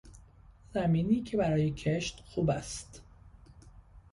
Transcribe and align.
زمینی 0.73 1.21
که 1.23 1.37
برای 1.37 1.71
کشت 1.71 2.21
خوب 2.25 2.49
است 2.49 3.01